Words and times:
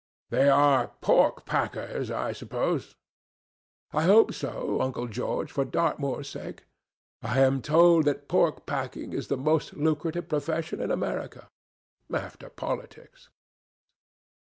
"They 0.31 0.49
are 0.49 0.87
pork 1.01 1.45
packers, 1.45 2.09
I 2.09 2.31
suppose?" 2.33 2.95
"I 3.93 4.05
hope 4.05 4.33
so, 4.33 4.81
Uncle 4.81 5.05
George, 5.07 5.51
for 5.51 5.63
Dartmoor's 5.63 6.27
sake. 6.27 6.65
I 7.21 7.37
am 7.41 7.61
told 7.61 8.05
that 8.05 8.27
pork 8.27 8.65
packing 8.65 9.13
is 9.13 9.27
the 9.27 9.37
most 9.37 9.75
lucrative 9.75 10.27
profession 10.27 10.81
in 10.81 10.89
America, 10.89 11.49
after 12.11 12.49
politics." 12.49 13.29